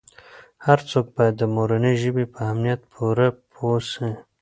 هر 0.65 0.79
څوک 0.89 1.05
باید 1.15 1.33
د 1.37 1.43
مورنۍ 1.55 1.95
ژبې 2.03 2.25
په 2.31 2.37
اهمیت 2.45 2.81
پوره 2.91 3.27
پوه 3.51 3.77
سي. 3.91 4.09